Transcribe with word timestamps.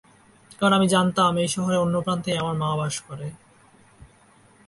কারণ, 0.59 0.73
আমি 0.73 0.87
জানতাম 0.87 1.33
এই 1.37 1.47
শহরের 1.47 1.79
অন্য 1.79 1.95
প্রান্তেই 2.01 2.37
আমার 2.37 2.55
মা 2.55 2.69
বাস 2.77 2.95
করে। 2.99 3.27